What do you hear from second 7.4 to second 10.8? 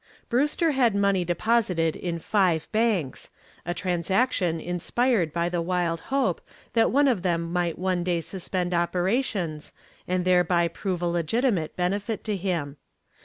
might some day suspend operations and thereby